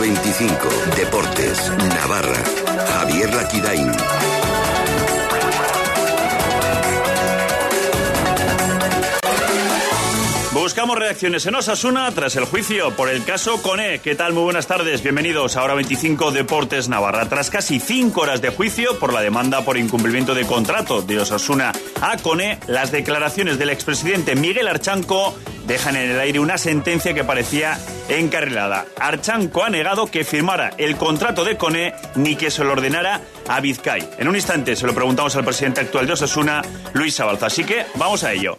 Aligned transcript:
25. 0.00 0.68
Deportes. 0.96 1.70
Navarra. 1.76 2.42
Javier 2.88 3.34
Laquidain. 3.34 3.92
Buscamos 10.54 10.98
reacciones 10.98 11.44
en 11.46 11.54
Osasuna 11.54 12.10
tras 12.12 12.36
el 12.36 12.44
juicio 12.44 12.96
por 12.96 13.10
el 13.10 13.24
caso 13.24 13.60
Cone. 13.60 13.98
¿Qué 13.98 14.14
tal? 14.14 14.32
Muy 14.32 14.44
buenas 14.44 14.66
tardes. 14.66 15.02
Bienvenidos 15.02 15.56
a 15.56 15.64
Hora 15.64 15.74
25 15.74 16.30
Deportes 16.30 16.88
Navarra. 16.88 17.28
Tras 17.28 17.50
casi 17.50 17.78
cinco 17.78 18.22
horas 18.22 18.40
de 18.40 18.48
juicio 18.48 18.98
por 18.98 19.12
la 19.12 19.20
demanda 19.20 19.62
por 19.64 19.76
incumplimiento 19.76 20.34
de 20.34 20.46
contrato 20.46 21.02
de 21.02 21.18
Osasuna 21.18 21.72
a 22.00 22.16
Cone, 22.16 22.58
las 22.66 22.90
declaraciones 22.90 23.58
del 23.58 23.68
expresidente 23.68 24.34
Miguel 24.34 24.68
Archanco 24.68 25.34
dejan 25.66 25.96
en 25.96 26.10
el 26.10 26.20
aire 26.20 26.40
una 26.40 26.58
sentencia 26.58 27.14
que 27.14 27.24
parecía 27.24 27.78
encarrilada. 28.08 28.86
Archanco 28.98 29.64
ha 29.64 29.70
negado 29.70 30.06
que 30.06 30.24
firmara 30.24 30.72
el 30.78 30.96
contrato 30.96 31.44
de 31.44 31.56
Cone 31.56 31.94
ni 32.14 32.36
que 32.36 32.50
se 32.50 32.64
lo 32.64 32.72
ordenara 32.72 33.20
a 33.48 33.60
Vizcay. 33.60 34.08
En 34.18 34.28
un 34.28 34.36
instante 34.36 34.76
se 34.76 34.86
lo 34.86 34.94
preguntamos 34.94 35.36
al 35.36 35.44
presidente 35.44 35.80
actual 35.80 36.06
de 36.06 36.14
Osasuna, 36.14 36.62
Luis 36.92 37.14
Sabalza. 37.14 37.46
Así 37.46 37.64
que 37.64 37.86
vamos 37.96 38.24
a 38.24 38.32
ello. 38.32 38.58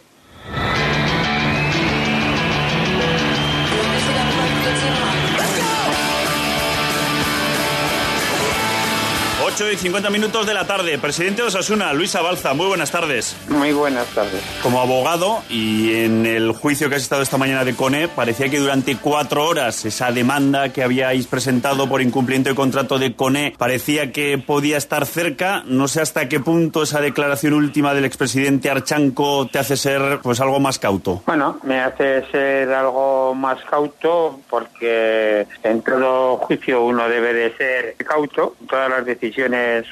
8 9.54 9.70
y 9.70 9.76
50 9.76 10.08
minutos 10.08 10.46
de 10.46 10.54
la 10.54 10.66
tarde. 10.66 10.96
Presidente 10.96 11.42
de 11.42 11.48
Osasuna, 11.48 11.92
Luis 11.92 12.14
Abalza, 12.14 12.54
muy 12.54 12.68
buenas 12.68 12.90
tardes. 12.90 13.36
Muy 13.50 13.72
buenas 13.74 14.06
tardes. 14.06 14.42
Como 14.62 14.80
abogado 14.80 15.42
y 15.50 16.04
en 16.04 16.24
el 16.24 16.52
juicio 16.52 16.88
que 16.88 16.94
has 16.94 17.02
estado 17.02 17.20
esta 17.20 17.36
mañana 17.36 17.62
de 17.62 17.74
CONE, 17.74 18.08
parecía 18.08 18.48
que 18.48 18.58
durante 18.58 18.96
cuatro 18.96 19.46
horas 19.46 19.84
esa 19.84 20.10
demanda 20.10 20.70
que 20.70 20.82
habíais 20.82 21.26
presentado 21.26 21.86
por 21.86 22.00
incumplimiento 22.00 22.48
de 22.48 22.54
contrato 22.56 22.98
de 22.98 23.14
CONE 23.14 23.54
parecía 23.58 24.10
que 24.10 24.38
podía 24.38 24.78
estar 24.78 25.04
cerca. 25.04 25.62
No 25.66 25.86
sé 25.86 26.00
hasta 26.00 26.30
qué 26.30 26.40
punto 26.40 26.84
esa 26.84 27.02
declaración 27.02 27.52
última 27.52 27.92
del 27.92 28.06
expresidente 28.06 28.70
Archanco 28.70 29.48
te 29.48 29.58
hace 29.58 29.76
ser 29.76 30.20
pues 30.22 30.40
algo 30.40 30.60
más 30.60 30.78
cauto. 30.78 31.22
Bueno, 31.26 31.58
me 31.62 31.78
hace 31.80 32.24
ser 32.30 32.72
algo 32.72 33.34
más 33.34 33.62
cauto 33.66 34.40
porque 34.48 35.46
en 35.62 35.82
todo 35.82 36.38
juicio 36.38 36.82
uno 36.82 37.06
debe 37.06 37.34
de 37.34 37.54
ser 37.54 37.96
cauto. 37.96 38.56
Todas 38.66 38.88
las 38.88 39.04
decisiones 39.04 39.41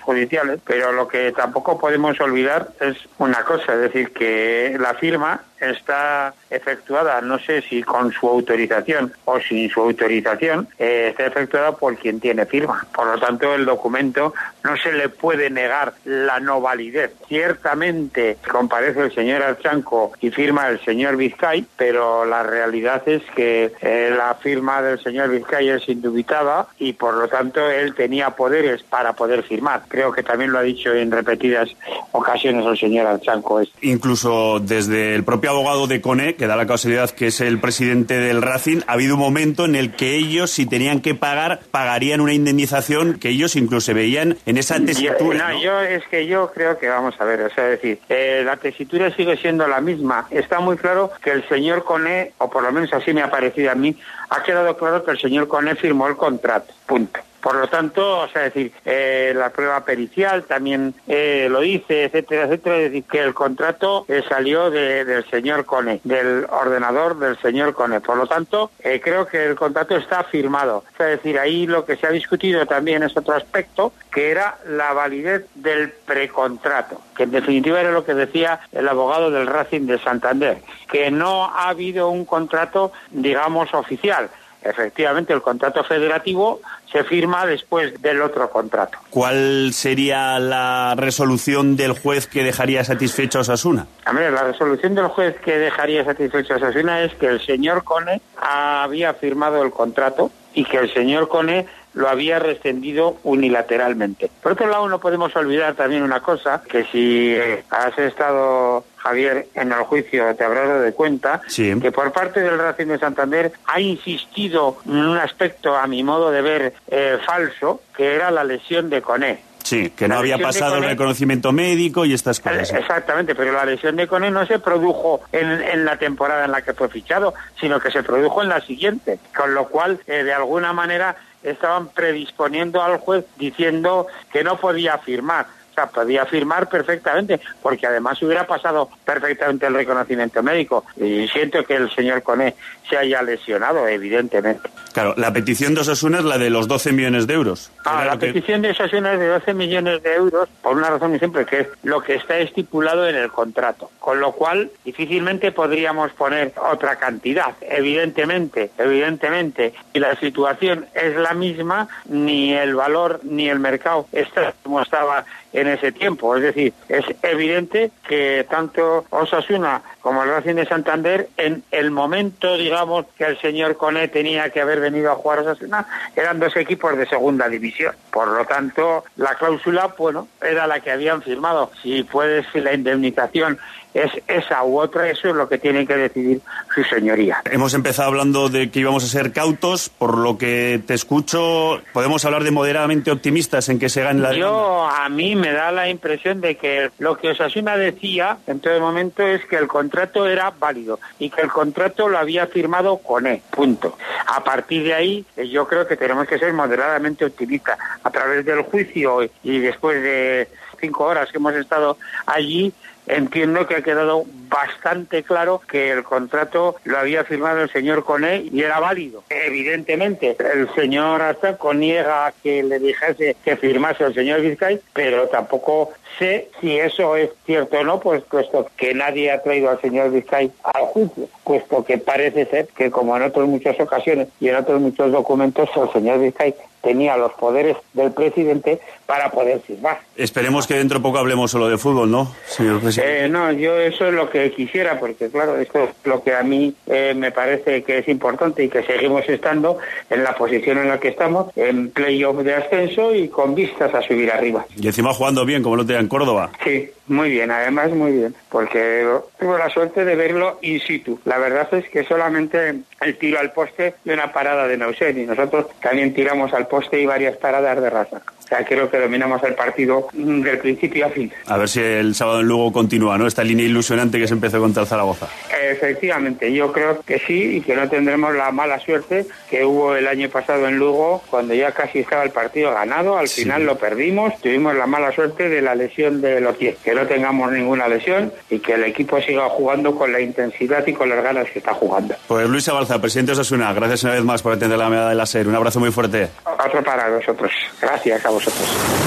judiciales, 0.01 0.61
pero 0.65 0.93
lo 0.93 1.09
que 1.09 1.33
tampoco 1.33 1.79
podemos 1.79 2.21
olvidar 2.21 2.69
es 2.81 2.97
una 3.19 3.45
cosa, 3.45 3.75
es 3.75 3.81
decir, 3.81 4.13
que 4.13 4.77
la 4.79 4.95
firma 4.95 5.43
está 5.61 6.35
efectuada, 6.49 7.21
no 7.21 7.39
sé 7.39 7.63
si 7.63 7.83
con 7.83 8.13
su 8.13 8.29
autorización 8.29 9.13
o 9.25 9.39
sin 9.41 9.69
su 9.71 9.81
autorización, 9.81 10.69
eh, 10.79 11.09
está 11.11 11.27
efectuada 11.27 11.73
por 11.73 11.97
quien 11.97 12.21
tiene 12.21 12.47
firma. 12.47 12.87
Por 12.95 13.07
lo 13.07 13.19
tanto, 13.19 13.55
el 13.55 13.65
documento 13.65 14.35
no 14.65 14.77
se 14.77 14.93
le 14.93 15.09
puede 15.09 15.51
negar 15.51 15.95
la 16.05 16.41
no 16.41 16.61
validez. 16.61 17.13
Ciertamente 17.29 18.39
comparece 18.51 19.01
el 19.01 19.15
señor 19.15 19.43
Archanco 19.43 20.13
y 20.21 20.31
firma 20.31 20.69
el 20.69 20.81
señor 20.85 21.17
Vizcay, 21.17 21.67
pero 21.77 22.25
la 22.25 22.43
realidad 22.43 23.03
es 23.07 23.23
que 23.35 23.73
eh, 23.81 24.15
la 24.17 24.35
firma 24.35 24.83
del 24.83 25.03
señor 25.03 25.31
Vizcay 25.31 25.69
es 25.69 25.89
indubitada 25.89 26.69
y 26.79 26.93
por 26.95 27.15
lo 27.15 27.29
tanto 27.29 27.69
él 27.69 27.95
tenía 27.95 28.31
poderes 28.31 28.83
para 28.83 29.13
poder 29.13 29.43
firmar. 29.43 29.83
Creo 29.89 30.13
que 30.13 30.23
también 30.23 30.53
lo 30.53 30.59
ha 30.59 30.63
dicho 30.63 30.93
en 30.93 31.11
repetidas 31.11 31.69
ocasiones 32.13 32.65
el 32.67 32.79
señor 32.79 33.07
Archanco. 33.07 33.61
Incluso 33.83 34.61
desde 34.61 35.15
el 35.15 35.25
propio 35.25 35.50
abogado 35.51 35.87
de 35.87 36.01
CONE, 36.01 36.35
que 36.35 36.47
da 36.47 36.57
la 36.57 36.67
casualidad 36.67 37.11
que 37.11 37.29
es 37.29 37.41
el 37.41 37.61
presidente 37.61 38.19
del 38.19 38.43
Racing, 38.43 38.81
ha 38.87 38.95
habido 38.95 39.15
un 39.15 39.21
momento 39.21 39.65
en 39.65 39.75
el 39.75 39.93
que 39.93 40.17
ellos, 40.17 40.51
si 40.51 40.67
tenían 40.67 41.01
que 41.01 41.15
pagar, 41.15 41.61
pagarían 41.71 42.21
una 42.21 42.33
indemnización 42.33 43.19
que 43.19 43.31
ellos 43.31 43.57
incluso 43.57 43.95
veían 43.95 44.37
en 44.47 44.57
esa 44.57 44.81
tesitura. 44.81 45.53
No, 45.53 45.63
yo 45.63 45.81
es 45.81 46.07
que 46.09 46.27
yo 46.27 46.51
creo 46.53 46.79
que 46.79 46.89
vamos 46.89 47.15
a 47.19 47.25
ver, 47.25 47.43
o 47.43 47.51
sea, 47.51 47.65
decir, 47.65 47.99
eh, 48.09 48.43
la 48.45 48.57
tesitura 48.57 49.15
sigue 49.15 49.37
siendo 49.37 49.67
la 49.67 49.81
misma. 49.81 50.27
Está 50.31 50.61
muy 50.61 50.77
claro 50.77 51.11
que 51.23 51.31
el 51.31 51.47
señor 51.49 51.85
Cone, 51.85 52.33
o 52.39 52.51
por 52.51 52.63
lo 52.63 52.73
menos 52.73 52.93
así 52.93 53.13
me 53.13 53.23
ha 53.23 53.31
parecido 53.31 53.71
a 53.71 53.75
mí, 53.75 53.97
ha 54.31 54.43
quedado 54.43 54.77
claro 54.77 55.05
que 55.05 55.11
el 55.13 55.19
señor 55.19 55.49
Cone 55.49 55.75
firmó 55.75 56.09
el 56.09 56.17
contrato. 56.17 56.73
Punto. 56.87 57.21
Por 57.41 57.57
lo 57.57 57.69
tanto, 57.69 58.19
o 58.19 58.29
sea, 58.29 58.43
decir, 58.43 58.73
eh, 58.85 59.33
la 59.35 59.51
prueba 59.51 59.85
pericial 59.85 60.45
también 60.45 60.95
eh, 61.07 61.49
lo 61.51 61.61
dice, 61.61 62.05
etcétera, 62.05 62.45
etcétera, 62.45 62.77
es 62.77 62.83
decir, 62.85 63.05
que 63.05 63.21
el 63.21 63.33
contrato 63.35 64.05
eh, 64.09 64.23
salió 64.29 64.71
del 64.71 65.25
señor 65.31 65.65
Cone, 65.65 66.01
del 66.05 66.47
ordenador 66.51 67.19
del 67.19 67.39
señor 67.39 67.75
Cone. 67.75 68.01
Por 68.01 68.17
lo 68.17 68.27
tanto, 68.27 68.71
creo 68.79 69.27
que 69.27 69.47
el 69.47 69.55
contrato 69.55 69.97
está 69.97 70.25
firmado. 70.25 70.85
O 70.93 70.97
sea, 70.97 71.07
decir, 71.07 71.39
ahí 71.39 71.67
lo 71.67 71.85
que 71.85 71.97
se 71.97 72.07
ha 72.07 72.11
discutido 72.11 72.67
también 72.67 73.03
es 73.03 73.17
otro 73.17 73.35
aspecto, 73.35 73.93
que 74.13 74.31
era 74.31 74.59
la 74.67 74.93
validez 74.93 75.47
del 75.55 75.91
precontrato, 75.91 77.01
que 77.17 77.23
en 77.23 77.31
definitiva 77.31 77.81
era 77.81 77.93
lo 77.93 78.05
que 78.05 78.15
decía 78.15 78.61
el 78.73 78.89
abogado 78.89 79.31
del 79.31 79.47
Racing 79.47 79.87
de 79.87 79.99
Santander, 79.99 80.59
que 80.91 81.11
no 81.11 81.47
ha 81.47 81.69
habido 81.69 82.11
un 82.11 82.25
contrato, 82.25 82.93
digamos, 83.11 83.73
oficial 83.73 84.29
efectivamente 84.63 85.33
el 85.33 85.43
contrato 85.43 85.83
federativo 85.85 86.61
se 86.91 87.05
firma 87.05 87.47
después 87.47 88.01
del 88.03 88.21
otro 88.23 88.51
contrato. 88.51 88.99
¿Cuál 89.11 89.73
sería 89.73 90.39
la 90.39 90.95
resolución 90.97 91.77
del 91.77 91.93
juez 91.93 92.27
que 92.27 92.43
dejaría 92.43 92.85
satisfecho 92.85 93.39
a 93.39 93.41
Osasuna? 93.43 93.87
A 94.05 94.13
ver, 94.13 94.33
la 94.33 94.45
resolución 94.45 94.95
del 94.95 95.07
juez 95.07 95.37
que 95.41 95.59
dejaría 95.59 96.05
satisfecho 96.05 96.55
a 96.55 96.57
Osasuna 96.57 97.03
es 97.03 97.15
que 97.15 97.27
el 97.27 97.41
señor 97.41 97.85
Cone 97.85 98.21
había 98.41 99.15
firmado 99.15 99.63
el 99.63 99.71
contrato 99.71 100.31
y 100.53 100.65
que 100.65 100.79
el 100.79 100.93
señor 100.93 101.29
Cone 101.29 101.67
lo 101.95 102.09
había 102.09 102.39
rescindido 102.39 103.17
unilateralmente. 103.25 104.31
Por 104.43 104.53
otro 104.53 104.69
lado, 104.69 104.89
no 104.89 105.01
podemos 105.01 105.35
olvidar 105.37 105.75
también 105.75 106.03
una 106.03 106.21
cosa, 106.21 106.63
que 106.63 106.85
si 106.85 107.37
has 107.71 107.99
estado 107.99 108.85
Javier, 108.97 109.49
en 109.55 109.73
el 109.73 109.83
juicio 109.85 110.35
te 110.37 110.45
habrás 110.45 110.69
dado 110.69 110.83
de 110.83 110.93
cuenta 110.93 111.41
que 111.55 111.93
por 111.93 112.13
parte 112.13 112.41
del 112.41 112.59
Racing 112.59 112.87
de 112.87 112.99
Santander 112.99 113.53
ha 113.67 113.81
insistido 113.81 114.77
en 114.85 114.97
un 114.97 115.17
aspecto, 115.17 115.77
a 115.77 115.87
mi 115.87 116.03
modo 116.03 116.31
de 116.31 116.43
ver, 116.43 116.75
eh, 116.89 117.19
falso, 117.25 117.81
que 117.97 118.15
era 118.15 118.31
la 118.31 118.45
lesión 118.45 118.91
de 118.91 119.01
Coné. 119.01 119.50
Sí, 119.71 119.91
que 119.91 120.09
no 120.09 120.19
había 120.19 120.37
pasado 120.37 120.79
el 120.79 120.85
reconocimiento 120.85 121.53
médico 121.53 122.05
y 122.05 122.13
estas 122.13 122.41
cosas. 122.41 122.73
Exactamente, 122.73 123.37
pero 123.37 123.53
la 123.53 123.65
lesión 123.65 123.95
de 123.95 124.09
Coné 124.09 124.29
no 124.29 124.45
se 124.45 124.59
produjo 124.59 125.21
en, 125.31 125.85
la 125.85 125.97
temporada 125.97 126.45
en 126.45 126.51
la 126.51 126.63
que 126.63 126.75
fue 126.75 126.89
fichado, 126.89 127.35
sino 127.61 127.79
que 127.79 127.93
se 127.93 128.03
produjo 128.03 128.43
en 128.43 128.49
la 128.49 128.61
siguiente, 128.63 129.21
con 129.33 129.55
lo 129.55 129.69
cual, 129.69 130.01
eh, 130.09 130.25
de 130.25 130.33
alguna 130.33 130.73
manera, 130.73 131.15
estaban 131.45 131.87
predisponiendo 131.87 132.83
al 132.83 132.99
juez 132.99 133.25
diciendo 133.39 134.09
que 134.33 134.43
no 134.43 134.57
podía 134.57 134.99
firmar 134.99 135.47
podía 135.89 136.27
firmar 136.27 136.69
perfectamente, 136.69 137.41
porque 137.63 137.87
además 137.87 138.21
hubiera 138.23 138.47
pasado 138.47 138.91
perfectamente 139.05 139.67
el 139.67 139.75
reconocimiento 139.75 140.43
médico. 140.43 140.85
Y 140.97 141.29
siento 141.29 141.65
que 141.65 141.75
el 141.77 141.91
señor 141.91 142.23
Coné 142.23 142.55
se 142.89 142.97
haya 142.97 143.23
lesionado, 143.23 143.87
evidentemente. 143.87 144.69
Claro, 144.93 145.15
la 145.17 145.33
petición 145.33 145.75
de 145.75 145.83
Osasuna 145.83 146.19
es 146.19 146.25
la 146.25 146.39
de 146.39 146.51
los 146.51 146.67
12 146.67 146.93
millones 146.93 147.27
de 147.27 147.35
euros. 147.35 147.71
Ah, 147.85 148.05
la 148.05 148.19
petición 148.19 148.63
de 148.63 148.71
Osasuna 148.71 149.13
es 149.13 149.21
de 149.21 149.29
12 149.29 149.55
millones 149.55 150.03
de 150.03 150.15
euros, 150.15 150.49
por 150.63 150.77
una 150.77 150.91
razón 150.91 151.11
muy 151.11 151.21
simple, 151.21 151.47
que 151.47 151.61
es 151.61 151.69
lo 151.85 152.03
que 152.03 152.17
está 152.17 152.39
estipulado 152.39 153.09
en 153.09 153.15
el 153.15 153.31
contrato. 153.31 153.91
Con 154.01 154.21
lo 154.21 154.33
cual, 154.33 154.71
difícilmente 154.85 155.53
podríamos 155.53 156.11
poner 156.13 156.53
otra 156.57 156.97
cantidad. 156.97 157.55
Evidentemente, 157.61 158.73
evidentemente, 158.79 159.75
si 159.93 160.01
la 160.01 160.17
situación 160.17 160.87
es 160.95 161.15
la 161.17 161.35
misma, 161.35 161.89
ni 162.07 162.53
el 162.53 162.75
valor 162.75 163.21
ni 163.23 163.49
el 163.49 163.61
mercado 163.61 164.07
está 164.13 164.55
como 164.63 164.83
estaba 164.83 165.25
en 165.53 165.69
ese 165.69 165.93
tiempo. 165.93 166.37
Es 166.37 166.43
decir, 166.43 166.73
es 166.89 167.05
evidente 167.23 167.91
que 168.07 168.47
tanto 168.49 169.05
Osasuna 169.11 169.83
como 170.01 170.23
el 170.23 170.31
Racing 170.31 170.55
de 170.55 170.67
Santander, 170.67 171.29
en 171.37 171.63
el 171.71 171.91
momento, 171.91 172.57
digamos, 172.57 173.07
que 173.19 173.25
el 173.25 173.41
señor 173.41 173.77
Cone 173.77 174.09
tenía 174.09 174.51
que 174.51 174.61
haber 174.61 174.81
venido 174.81 175.13
a 175.13 175.17
jugar 175.17 175.41
Osasuna, 175.41 175.87
eran 176.17 176.41
dos 176.41 176.57
equipos 176.57 176.97
de 176.97 177.07
segunda 177.07 177.49
división. 177.49 177.95
Por 178.11 178.29
lo 178.29 178.45
tanto, 178.47 179.05
la 179.17 179.35
cláusula, 179.35 179.95
bueno, 179.99 180.29
era 180.41 180.67
la 180.67 180.81
que 180.81 180.91
habían 180.91 181.23
firmado. 181.23 181.71
Si 181.83 182.03
puede 182.05 182.45
ser 182.51 182.65
la 182.65 182.73
indemnización 182.73 183.59
es 183.95 184.11
esa 184.27 184.63
u 184.65 184.79
otra, 184.81 185.09
eso 185.11 185.29
es 185.29 185.35
lo 185.35 185.49
que 185.49 185.59
tiene 185.59 185.87
que 185.87 185.97
decidir 185.97 186.41
su 186.75 186.85
señoría. 186.85 187.43
Hemos 187.51 187.75
empezado 187.75 188.09
hablando 188.09 188.49
de 188.49 188.71
que 188.71 188.81
íbamos 188.81 189.05
a 189.05 189.07
ser 189.07 189.33
cautos, 189.33 189.89
por 189.89 190.19
lo 190.19 190.39
que 190.39 190.81
te 190.87 190.95
escucho, 190.95 191.81
podemos 191.93 192.25
hablar 192.25 192.45
de 192.45 192.51
moderadamente 192.51 193.11
optimistas 193.11 193.69
en 193.69 193.79
que 193.79 193.89
se 193.89 194.03
gane 194.03 194.21
la 194.21 194.33
Yo, 194.33 194.87
a 194.87 195.09
mí 195.09 195.35
me 195.35 195.53
da 195.53 195.73
la 195.73 195.89
impresión 195.89 196.41
de 196.41 196.57
que 196.57 196.91
lo 196.99 197.17
que 197.17 197.31
Osasuna 197.31 197.77
decía 197.77 198.39
en 198.47 198.61
todo 198.61 198.79
momento 198.81 199.27
es 199.27 199.45
que 199.47 199.57
el 199.57 199.69
contrato 199.69 200.27
era 200.27 200.53
válido 200.59 201.01
y 201.19 201.31
que 201.31 201.43
el 201.43 201.49
contrato 201.49 202.09
lo 202.09 202.19
había 202.19 202.47
firmado 202.47 202.99
con 202.99 203.27
E, 203.27 203.43
punto. 203.51 203.97
A 204.27 204.43
partir 204.45 204.85
de 204.85 204.95
ahí, 204.95 205.25
eh, 205.37 205.49
yo 205.49 205.67
creo 205.67 205.87
que 205.87 205.97
tenemos 205.97 206.27
que 206.27 206.39
ser 206.39 206.53
moderadamente 206.53 207.25
optimistas. 207.25 207.79
A 208.03 208.11
través 208.11 208.45
del 208.45 208.63
juicio 208.63 209.29
y 209.43 209.59
después 209.59 210.03
de 210.03 210.49
cinco 210.81 211.05
horas 211.05 211.31
que 211.31 211.39
hemos 211.39 211.55
estado 211.55 211.99
allí, 212.27 212.73
entiendo 213.07 213.67
que 213.67 213.77
ha 213.77 213.83
quedado 213.83 214.25
bastante 214.49 215.23
claro 215.23 215.61
que 215.61 215.91
el 215.91 216.03
contrato 216.03 216.77
lo 216.85 216.99
había 216.99 217.25
firmado 217.25 217.63
el 217.63 217.71
señor 217.71 218.05
Coné 218.05 218.49
y 218.53 218.63
era 218.63 218.81
válido. 218.81 219.25
Evidentemente, 219.29 220.37
el 220.53 220.73
señor 220.75 221.23
Azaco 221.23 221.73
niega 221.75 222.33
que 222.43 222.63
le 222.63 222.79
dijese 222.79 223.37
que 223.45 223.57
firmase 223.57 224.05
el 224.05 224.15
señor 224.15 224.41
Vizcay, 224.41 224.81
pero 224.93 225.29
tampoco 225.29 225.93
sé 226.19 226.51
si 226.61 226.79
eso 226.79 227.17
es 227.17 227.31
cierto 227.47 227.79
o 227.79 227.85
no, 227.85 228.01
pues 228.01 228.23
puesto 228.25 228.69
que 228.77 228.95
nadie 228.95 229.31
ha 229.31 229.43
traído 229.43 229.71
al 229.71 229.81
señor 229.81 230.11
Vizcay 230.11 230.51
al 230.63 230.83
juicio, 230.87 231.29
puesto 231.45 231.85
que 231.85 231.99
parece 231.99 232.47
ser 232.47 232.69
que 232.69 232.91
como 232.91 233.17
en 233.17 233.23
otras 233.23 233.47
muchas 233.47 233.79
ocasiones 233.81 234.29
y 234.41 234.49
en 234.49 234.57
otros 234.57 234.81
muchos 234.81 235.13
documentos 235.13 235.69
el 235.77 235.93
señor 235.93 236.21
Vizcay 236.21 236.55
tenía 236.83 237.17
los 237.17 237.33
poderes 237.33 237.77
del 237.93 238.13
presidente 238.13 238.81
para 239.07 239.31
poder 239.31 239.61
firmar. 239.61 240.01
Esperemos 240.17 240.67
que 240.67 240.75
dentro 240.75 240.99
de 240.99 241.03
poco 241.03 241.19
hablemos 241.19 241.51
solo 241.51 241.69
de 241.69 241.79
fútbol, 241.79 242.11
¿no, 242.11 242.33
señor 242.47 242.81
presidente? 242.81 243.25
Eh, 243.25 243.29
no, 243.29 243.53
yo 243.53 243.79
eso 243.79 244.07
es 244.07 244.15
lo 244.15 244.31
que 244.31 244.51
quisiera, 244.53 244.99
porque 244.99 245.29
claro, 245.29 245.59
esto 245.59 245.85
es 245.85 245.91
lo 246.05 246.23
que 246.23 246.35
a 246.35 246.43
mí 246.43 246.75
eh, 246.87 247.15
me 247.17 247.33
parece 247.33 247.83
que 247.83 247.99
es 247.99 248.09
importante 248.09 248.65
y 248.65 248.69
que 248.69 248.83
seguimos 248.83 249.29
estando 249.29 249.79
en 250.09 250.23
la 250.23 250.35
posición 250.35 250.79
en 250.79 250.89
la 250.89 250.99
que 251.01 251.09
estamos, 251.09 251.47
en 251.57 251.91
playoff 251.91 252.39
de 252.39 252.55
ascenso 252.55 253.15
y 253.15 253.29
con 253.29 253.55
vistas 253.55 253.95
a 253.95 254.03
subir 254.03 254.31
arriba. 254.31 254.67
Y 254.77 254.87
encima 254.87 255.13
jugando 255.13 255.45
bien, 255.45 255.63
como 255.63 255.77
lo 255.77 255.85
tenía 255.85 256.01
en 256.01 256.09
Córdoba. 256.09 256.51
Sí, 256.65 256.91
muy 257.11 257.31
bien, 257.31 257.51
además 257.51 257.91
muy 257.91 258.13
bien, 258.13 258.35
porque 258.49 259.07
tuve 259.39 259.59
la 259.59 259.69
suerte 259.69 260.05
de 260.05 260.15
verlo 260.15 260.59
in 260.63 260.81
situ. 260.81 261.21
La 261.25 261.39
verdad 261.39 261.69
es 261.75 261.89
que 261.91 262.05
solamente 262.05 262.83
el 263.01 263.19
tiro 263.19 263.41
al 263.41 263.53
poste 263.53 263.95
y 264.05 264.11
una 264.11 264.33
parada 264.33 264.69
de 264.69 264.77
Nausen, 264.77 265.19
y 265.19 265.27
nosotros 265.27 265.67
también 265.81 266.15
tiramos 266.15 266.53
al 266.55 266.69
poste 266.69 267.01
y 267.01 267.07
varias 267.07 267.37
paradas 267.37 267.83
de 267.83 267.91
raza. 267.91 268.23
Sea, 268.51 268.65
creo 268.65 268.91
que 268.91 268.99
dominamos 268.99 269.41
el 269.45 269.55
partido 269.55 270.09
del 270.13 270.59
principio 270.59 271.07
a 271.07 271.09
fin. 271.09 271.33
A 271.47 271.57
ver 271.57 271.69
si 271.69 271.81
el 271.81 272.15
sábado 272.17 272.41
en 272.41 272.47
Lugo 272.49 272.73
continúa, 272.73 273.17
¿no? 273.17 273.27
Esta 273.27 273.45
línea 273.45 273.65
ilusionante 273.65 274.19
que 274.19 274.27
se 274.27 274.35
empezó 274.35 274.59
contra 274.61 274.83
el 274.83 274.89
Zaragoza. 274.89 275.29
Efectivamente, 275.63 276.53
yo 276.53 276.73
creo 276.73 277.01
que 277.03 277.19
sí 277.21 277.57
y 277.57 277.61
que 277.61 277.77
no 277.77 277.89
tendremos 277.89 278.35
la 278.35 278.51
mala 278.51 278.81
suerte 278.81 279.27
que 279.49 279.65
hubo 279.65 279.95
el 279.95 280.07
año 280.09 280.29
pasado 280.29 280.67
en 280.67 280.79
Lugo 280.79 281.23
cuando 281.31 281.55
ya 281.55 281.71
casi 281.73 282.01
estaba 282.01 282.25
el 282.25 282.31
partido 282.31 282.73
ganado, 282.75 283.17
al 283.17 283.29
Sí. 283.29 283.43
final 283.43 283.65
lo 283.65 283.79
perdimos, 283.79 284.39
tuvimos 284.41 284.75
la 284.75 284.87
mala 284.87 285.13
suerte 285.13 285.49
de 285.49 285.63
la 285.63 285.75
lesión 285.77 286.21
de 286.21 286.41
los 286.41 286.57
pies, 286.57 286.77
que 286.83 286.93
no 286.93 287.07
tengamos 287.07 287.53
ninguna 287.53 287.87
lesión 287.87 288.33
y 288.51 288.59
que 288.59 288.73
el 288.73 288.83
equipo 288.85 289.21
siga 289.21 289.49
jugando 289.49 289.95
con 289.95 290.13
la 290.13 290.21
intensidad 290.21 290.85
y 290.87 290.93
con 290.93 291.09
las 291.09 291.23
ganas 291.23 291.49
que 291.51 291.61
está 291.61 291.73
jugando. 291.73 292.17
Pues 292.27 292.49
Luis 292.49 292.69
Abalza, 292.69 293.01
presidente 293.01 293.31
de 293.33 293.41
Osasuna, 293.41 293.73
gracias 293.73 294.03
una 294.05 294.15
vez 294.15 294.25
más 294.25 294.43
por 294.43 294.53
atender 294.53 294.77
la 294.79 294.89
medalla 294.89 295.11
de 295.11 295.15
la 295.15 295.27
SER. 295.27 295.47
Un 295.47 295.55
abrazo 295.55 295.79
muy 295.79 295.93
fuerte. 295.93 296.29
Otro 296.45 296.83
para 296.83 297.09
vosotros. 297.11 297.53
Gracias 297.81 298.25
a 298.27 298.31
vosotros. 298.45 299.01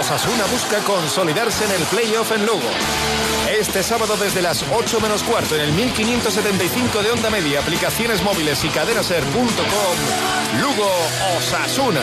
Osasuna 0.00 0.46
busca 0.46 0.78
consolidarse 0.80 1.64
en 1.64 1.70
el 1.70 1.82
playoff 1.84 2.32
en 2.32 2.44
Lugo. 2.44 2.68
Este 3.48 3.82
sábado 3.82 4.16
desde 4.16 4.42
las 4.42 4.64
8 4.72 5.00
menos 5.00 5.22
cuarto 5.22 5.54
en 5.54 5.60
el 5.60 5.72
1575 5.72 7.02
de 7.02 7.10
onda 7.12 7.30
media, 7.30 7.60
aplicaciones 7.60 8.22
móviles 8.22 8.64
y 8.64 8.68
cadenaser.com, 8.68 10.60
Lugo 10.60 10.90
Osasuna. 11.38 12.02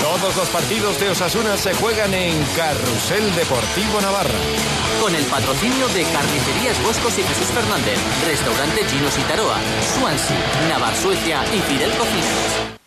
Todos 0.00 0.36
los 0.36 0.48
partidos 0.48 0.98
de 1.00 1.10
Osasuna 1.10 1.56
se 1.56 1.74
juegan 1.74 2.14
en 2.14 2.42
Carrusel 2.56 3.34
Deportivo 3.34 4.00
Navarra. 4.00 4.38
Con 5.00 5.14
el 5.14 5.24
patrocinio 5.24 5.88
de 5.88 6.04
Carnicerías 6.04 6.82
Boscos 6.82 7.18
y 7.18 7.22
Jesús 7.22 7.48
Fernández, 7.48 7.98
Restaurante 8.26 8.84
Ginos 8.84 9.18
y 9.18 9.22
Taroa, 9.22 9.58
Swansea, 9.98 10.68
Navar 10.68 10.96
Suecia 10.96 11.44
y 11.52 11.58
Fidel 11.60 11.90
Cocinas. 11.98 12.79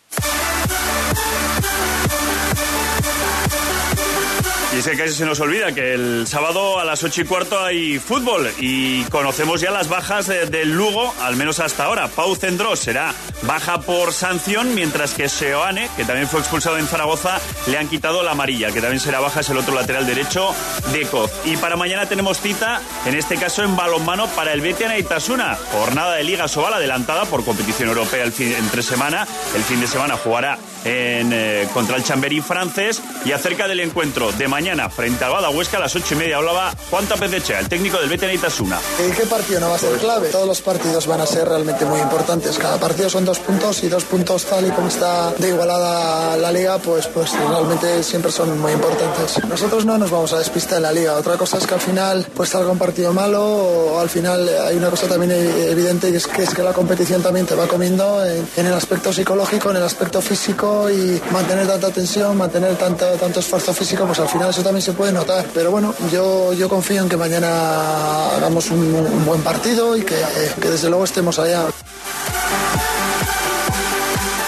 Y 4.73 4.79
es 4.79 4.87
que 4.87 4.97
casi 4.97 5.13
se 5.13 5.25
nos 5.25 5.39
olvida 5.39 5.71
que 5.71 5.93
el 5.93 6.25
sábado 6.25 6.79
a 6.79 6.83
las 6.83 7.03
ocho 7.03 7.21
y 7.21 7.25
cuarto 7.25 7.63
hay 7.63 7.99
fútbol 7.99 8.49
y 8.57 9.03
conocemos 9.03 9.61
ya 9.61 9.69
las 9.69 9.87
bajas 9.87 10.25
del 10.25 10.71
Lugo, 10.71 11.13
al 11.21 11.35
menos 11.35 11.59
hasta 11.59 11.85
ahora. 11.85 12.07
Pau 12.07 12.35
Cendrós 12.35 12.79
será 12.79 13.13
baja 13.43 13.81
por 13.81 14.13
sanción, 14.13 14.73
mientras 14.73 15.13
que 15.13 15.29
Seoane, 15.29 15.91
que 15.95 16.05
también 16.05 16.27
fue 16.27 16.39
expulsado 16.39 16.79
en 16.79 16.87
Zaragoza, 16.87 17.39
le 17.67 17.77
han 17.77 17.87
quitado 17.87 18.23
la 18.23 18.31
amarilla, 18.31 18.71
que 18.71 18.81
también 18.81 18.99
será 18.99 19.19
baja, 19.19 19.41
es 19.41 19.49
el 19.51 19.57
otro 19.57 19.75
lateral 19.75 20.07
derecho 20.07 20.55
de 20.91 21.05
Coz. 21.05 21.31
Y 21.45 21.55
para 21.57 21.75
mañana 21.75 22.07
tenemos 22.07 22.41
cita, 22.41 22.81
en 23.05 23.13
este 23.13 23.37
caso 23.37 23.63
en 23.63 23.75
balonmano, 23.75 24.25
para 24.29 24.53
el 24.53 24.61
Betia 24.61 24.97
Itasuna. 24.97 25.55
Jornada 25.71 26.15
de 26.15 26.23
Liga 26.23 26.47
Sobal 26.47 26.73
adelantada 26.73 27.25
por 27.25 27.45
competición 27.45 27.89
europea 27.89 28.23
el 28.23 28.31
fin, 28.31 28.51
entre 28.57 28.81
semana. 28.81 29.27
El 29.55 29.61
fin 29.61 29.79
de 29.79 29.87
semana 29.87 30.17
jugará 30.17 30.57
en, 30.83 31.29
eh, 31.31 31.67
contra 31.73 31.95
el 31.95 32.03
Chamberí 32.03 32.41
francés 32.41 33.03
y 33.23 33.33
acerca 33.33 33.67
del 33.67 33.79
encuentro 33.79 34.31
de 34.31 34.47
mañana 34.47 34.62
frente 34.89 35.25
al 35.25 35.31
Badahuesca 35.31 35.77
a 35.77 35.81
las 35.81 35.95
ocho 35.95 36.13
y 36.13 36.17
media 36.17 36.37
hablaba 36.37 36.73
Juan 36.89 37.05
Tapezechea, 37.05 37.59
el 37.59 37.67
técnico 37.67 37.97
del 37.99 38.09
Betia 38.09 38.31
Itasuna. 38.31 38.79
¿Y 39.05 39.11
qué 39.11 39.25
partido 39.25 39.59
no 39.59 39.69
va 39.69 39.75
a 39.75 39.79
ser 39.79 39.97
clave? 39.97 40.29
Todos 40.29 40.47
los 40.47 40.61
partidos 40.61 41.05
van 41.05 41.19
a 41.19 41.25
ser 41.25 41.47
realmente 41.47 41.85
muy 41.85 41.99
importantes. 41.99 42.57
Cada 42.57 42.79
partido 42.79 43.09
son 43.09 43.25
dos 43.25 43.39
puntos 43.39 43.83
y 43.83 43.89
dos 43.89 44.05
puntos 44.05 44.45
tal 44.45 44.65
y 44.65 44.71
como 44.71 44.87
está 44.87 45.31
de 45.33 45.49
igualada 45.49 46.37
la 46.37 46.51
liga, 46.51 46.77
pues, 46.77 47.07
pues 47.07 47.31
realmente 47.33 48.03
siempre 48.03 48.31
son 48.31 48.57
muy 48.59 48.71
importantes. 48.71 49.43
Nosotros 49.45 49.85
no 49.85 49.97
nos 49.97 50.09
vamos 50.09 50.31
a 50.31 50.39
despistar 50.39 50.77
en 50.77 50.83
la 50.83 50.93
liga. 50.93 51.13
Otra 51.15 51.35
cosa 51.35 51.57
es 51.57 51.67
que 51.67 51.73
al 51.73 51.81
final 51.81 52.25
pues 52.33 52.49
salga 52.49 52.71
un 52.71 52.77
partido 52.77 53.11
malo 53.11 53.43
o 53.43 53.99
al 53.99 54.09
final 54.09 54.47
hay 54.65 54.77
una 54.77 54.89
cosa 54.89 55.07
también 55.07 55.31
evidente 55.31 56.09
y 56.09 56.15
es 56.15 56.25
que, 56.25 56.43
es 56.43 56.53
que 56.53 56.63
la 56.63 56.71
competición 56.71 57.21
también 57.21 57.45
te 57.45 57.55
va 57.55 57.67
comiendo 57.67 58.25
en, 58.25 58.47
en 58.55 58.65
el 58.65 58.73
aspecto 58.73 59.11
psicológico, 59.11 59.71
en 59.71 59.77
el 59.77 59.83
aspecto 59.83 60.21
físico 60.21 60.89
y 60.89 61.21
mantener 61.31 61.67
tanta 61.67 61.89
tensión, 61.89 62.37
mantener 62.37 62.77
tanto, 62.77 63.05
tanto 63.19 63.41
esfuerzo 63.41 63.73
físico, 63.73 64.05
pues 64.05 64.19
al 64.19 64.29
final 64.29 64.52
eso 64.53 64.61
también 64.61 64.83
se 64.83 64.93
puede 64.93 65.11
notar. 65.11 65.47
Pero 65.51 65.71
bueno, 65.71 65.95
yo, 66.11 66.53
yo 66.53 66.69
confío 66.69 67.01
en 67.01 67.09
que 67.09 67.17
mañana 67.17 68.35
hagamos 68.35 68.69
un, 68.69 68.81
un 68.93 69.25
buen 69.25 69.41
partido 69.41 69.97
y 69.97 70.03
que, 70.03 70.15
que 70.61 70.69
desde 70.69 70.89
luego 70.89 71.05
estemos 71.05 71.39
allá. 71.39 71.65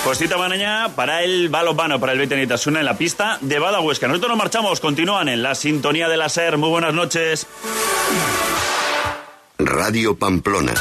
Pues 0.03 0.19
cita 0.19 0.37
mañana 0.37 0.91
para 0.95 1.23
el 1.23 1.49
balonmano, 1.49 1.99
para 1.99 2.13
el 2.13 2.21
Itasuna 2.21 2.81
en 2.81 2.85
la 2.85 2.95
pista 2.95 3.39
de 3.41 3.57
Badahuesca. 3.57 4.07
Nosotros 4.07 4.29
nos 4.29 4.37
marchamos, 4.37 4.79
continúan 4.79 5.27
en 5.27 5.41
la 5.41 5.55
sintonía 5.55 6.07
de 6.07 6.17
la 6.17 6.29
SER. 6.29 6.57
Muy 6.57 6.69
buenas 6.69 6.93
noches. 6.93 7.47
Radio 9.57 10.15
Pamplona. 10.15 10.73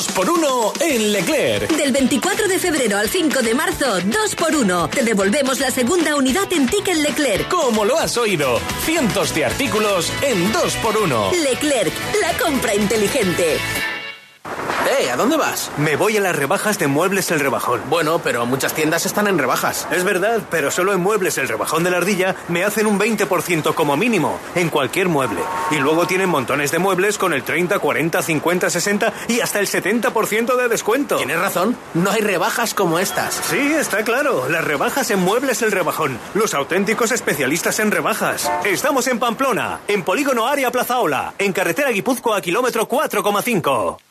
Dos 0.00 0.12
por 0.12 0.30
uno 0.30 0.72
en 0.80 1.12
Leclerc. 1.12 1.70
Del 1.76 1.92
24 1.92 2.48
de 2.48 2.58
febrero 2.58 2.96
al 2.96 3.10
5 3.10 3.42
de 3.42 3.54
marzo, 3.54 4.00
2 4.00 4.34
por 4.34 4.56
1 4.56 4.88
Te 4.88 5.02
devolvemos 5.02 5.60
la 5.60 5.70
segunda 5.70 6.16
unidad 6.16 6.50
en 6.54 6.66
Ticket 6.66 6.96
Leclerc. 6.96 7.48
Como 7.48 7.84
lo 7.84 7.98
has 7.98 8.16
oído, 8.16 8.62
cientos 8.86 9.34
de 9.34 9.44
artículos 9.44 10.10
en 10.22 10.50
dos 10.52 10.74
por 10.76 10.96
uno. 10.96 11.30
Leclerc, 11.32 11.92
la 12.18 12.32
compra 12.38 12.74
inteligente. 12.74 13.58
¡Eh! 14.90 15.08
¿A 15.08 15.16
dónde 15.16 15.36
vas? 15.36 15.70
Me 15.78 15.94
voy 15.94 16.16
a 16.16 16.20
las 16.20 16.34
rebajas 16.34 16.76
de 16.80 16.88
Muebles 16.88 17.30
El 17.30 17.38
Rebajón. 17.38 17.80
Bueno, 17.88 18.18
pero 18.18 18.44
muchas 18.44 18.74
tiendas 18.74 19.06
están 19.06 19.28
en 19.28 19.38
rebajas. 19.38 19.86
Es 19.92 20.02
verdad, 20.02 20.40
pero 20.50 20.72
solo 20.72 20.92
en 20.92 21.00
Muebles 21.00 21.38
El 21.38 21.46
Rebajón 21.46 21.84
de 21.84 21.92
la 21.92 21.98
Ardilla 21.98 22.34
me 22.48 22.64
hacen 22.64 22.86
un 22.86 22.98
20% 22.98 23.72
como 23.74 23.96
mínimo, 23.96 24.40
en 24.56 24.68
cualquier 24.68 25.08
mueble. 25.08 25.40
Y 25.70 25.76
luego 25.76 26.08
tienen 26.08 26.28
montones 26.28 26.72
de 26.72 26.80
muebles 26.80 27.18
con 27.18 27.32
el 27.32 27.44
30, 27.44 27.78
40, 27.78 28.20
50, 28.20 28.68
60 28.68 29.12
y 29.28 29.40
hasta 29.40 29.60
el 29.60 29.68
70% 29.68 30.56
de 30.56 30.68
descuento. 30.68 31.18
Tienes 31.18 31.38
razón, 31.38 31.76
no 31.94 32.10
hay 32.10 32.20
rebajas 32.20 32.74
como 32.74 32.98
estas. 32.98 33.40
Sí, 33.48 33.72
está 33.72 34.02
claro. 34.02 34.48
Las 34.48 34.64
rebajas 34.64 35.08
en 35.12 35.20
Muebles 35.20 35.62
El 35.62 35.70
Rebajón. 35.70 36.18
Los 36.34 36.52
auténticos 36.52 37.12
especialistas 37.12 37.78
en 37.78 37.92
rebajas. 37.92 38.50
Estamos 38.64 39.06
en 39.06 39.20
Pamplona, 39.20 39.82
en 39.86 40.02
Polígono 40.02 40.48
Área 40.48 40.72
Plazaola, 40.72 41.34
en 41.38 41.52
carretera 41.52 41.90
Guipúzcoa, 41.90 42.40
kilómetro 42.40 42.88
4,5. 42.88 44.09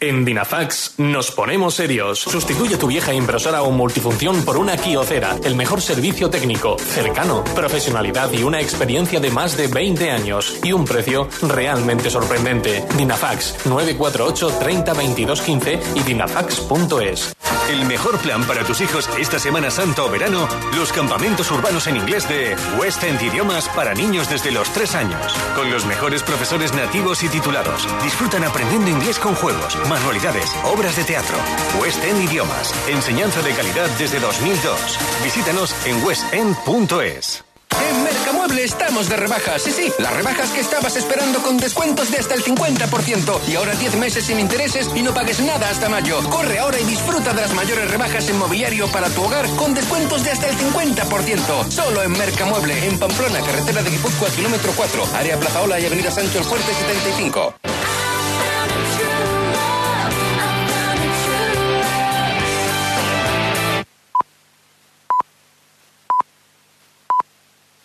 En 0.00 0.24
Dinafax 0.24 0.94
nos 0.98 1.30
ponemos 1.30 1.74
serios. 1.74 2.20
Sustituye 2.20 2.76
tu 2.76 2.86
vieja 2.86 3.12
impresora 3.12 3.62
o 3.62 3.70
multifunción 3.70 4.44
por 4.44 4.56
una 4.56 4.76
Kyocera, 4.76 5.36
el 5.44 5.54
mejor 5.54 5.80
servicio 5.80 6.30
técnico, 6.30 6.76
cercano, 6.78 7.44
profesionalidad 7.54 8.32
y 8.32 8.42
una 8.42 8.60
experiencia 8.60 9.20
de 9.20 9.30
más 9.30 9.56
de 9.56 9.68
20 9.68 10.10
años 10.10 10.58
y 10.62 10.72
un 10.72 10.84
precio 10.84 11.28
realmente 11.42 12.10
sorprendente. 12.10 12.84
Dinafax 12.96 13.66
948 13.66 14.58
30 14.58 14.94
22 14.94 15.40
15 15.40 15.80
y 15.94 16.00
dinafax.es. 16.00 17.34
El 17.68 17.86
mejor 17.86 18.18
plan 18.18 18.44
para 18.44 18.62
tus 18.62 18.82
hijos 18.82 19.08
esta 19.18 19.38
Semana 19.38 19.70
Santa 19.70 20.04
o 20.04 20.10
verano, 20.10 20.46
los 20.76 20.92
campamentos 20.92 21.50
urbanos 21.50 21.86
en 21.86 21.96
inglés 21.96 22.28
de 22.28 22.54
West 22.78 23.02
End 23.02 23.22
Idiomas 23.22 23.70
para 23.70 23.94
niños 23.94 24.28
desde 24.28 24.50
los 24.50 24.68
3 24.70 24.94
años. 24.96 25.32
Con 25.56 25.70
los 25.70 25.86
mejores 25.86 26.22
profesores 26.22 26.74
nativos 26.74 27.22
y 27.22 27.28
titulados. 27.28 27.88
Disfrutan 28.02 28.44
aprendiendo 28.44 28.90
inglés 28.90 29.18
con 29.18 29.34
juegos, 29.34 29.78
manualidades, 29.88 30.50
obras 30.64 30.96
de 30.96 31.04
teatro. 31.04 31.36
West 31.80 32.04
End 32.04 32.22
Idiomas. 32.22 32.74
Enseñanza 32.86 33.40
de 33.40 33.52
calidad 33.52 33.88
desde 33.98 34.20
2002. 34.20 34.98
Visítanos 35.22 35.74
en 35.86 36.04
westend.es. 36.04 37.53
En 37.82 38.04
Mercamueble 38.04 38.64
estamos 38.64 39.08
de 39.08 39.16
rebajas, 39.16 39.62
sí, 39.62 39.72
sí, 39.72 39.92
las 39.98 40.14
rebajas 40.14 40.50
que 40.50 40.60
estabas 40.60 40.96
esperando 40.96 41.40
con 41.42 41.56
descuentos 41.56 42.10
de 42.10 42.18
hasta 42.18 42.34
el 42.34 42.44
50% 42.44 43.40
y 43.48 43.56
ahora 43.56 43.74
10 43.74 43.96
meses 43.96 44.24
sin 44.24 44.38
intereses 44.38 44.88
y 44.94 45.02
no 45.02 45.12
pagues 45.12 45.40
nada 45.40 45.68
hasta 45.68 45.88
mayo. 45.88 46.18
Corre 46.30 46.58
ahora 46.58 46.78
y 46.78 46.84
disfruta 46.84 47.32
de 47.32 47.40
las 47.40 47.54
mayores 47.54 47.90
rebajas 47.90 48.28
en 48.28 48.38
mobiliario 48.38 48.86
para 48.88 49.08
tu 49.10 49.24
hogar 49.24 49.46
con 49.56 49.74
descuentos 49.74 50.24
de 50.24 50.30
hasta 50.30 50.48
el 50.48 50.56
50%. 50.56 51.70
Solo 51.70 52.02
en 52.02 52.12
Mercamueble, 52.12 52.86
en 52.86 52.98
Pamplona, 52.98 53.40
carretera 53.40 53.82
de 53.82 53.90
Guipúzcoa, 53.90 54.30
kilómetro 54.30 54.72
4, 54.76 55.08
área 55.14 55.38
Plaza 55.38 55.62
Ola 55.62 55.80
y 55.80 55.86
avenida 55.86 56.10
Sancho 56.10 56.38
el 56.38 56.44
Fuerte 56.44 56.72
75. 56.74 57.73